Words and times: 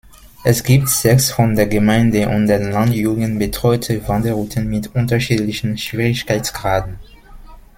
Es 0.43 0.63
gibt 0.63 0.89
sechs 0.89 1.29
von 1.29 1.55
der 1.55 1.67
Gemeinde 1.67 2.27
und 2.29 2.47
der 2.47 2.57
Landjugend 2.71 3.37
betreute 3.37 4.07
Wanderrouten 4.07 4.67
mit 4.67 4.95
unterschiedlichen 4.95 5.77
Schwierigkeitsgraden. 5.77 6.97